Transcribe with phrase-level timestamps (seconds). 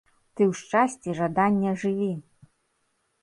[0.37, 2.07] Ты ў шчасці жадання жыві!